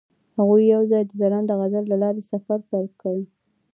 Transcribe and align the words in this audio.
هغوی 0.37 0.63
یوځای 0.75 1.03
د 1.05 1.11
ځلانده 1.21 1.53
غزل 1.59 1.85
له 1.89 1.97
لارې 2.03 2.21
سفر 2.31 2.59
پیل 2.69 2.87
کړ. 3.01 3.17